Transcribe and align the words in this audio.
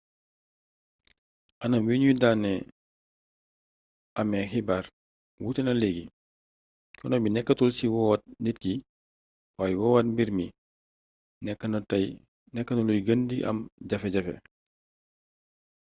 anam 1.63 1.83
wi 1.87 1.95
ñu 2.01 2.09
daan 2.21 2.43
amee 4.19 4.49
xibaar 4.51 4.85
wuute 5.41 5.61
na 5.63 5.73
leegi 5.81 6.05
coono 6.97 7.15
bi 7.23 7.33
nekkatul 7.33 7.71
ci 7.77 7.85
woowaat 7.93 8.23
nit 8.43 8.57
ki 8.63 8.73
waaye 9.57 9.75
woowaat 9.81 10.07
mbir 10.11 10.29
mi 10.37 10.45
nekk 11.45 12.69
na 12.75 12.85
luy 12.87 12.99
gën 13.07 13.21
di 13.29 13.37
am 13.49 13.57
jafe-jafe 13.89 14.35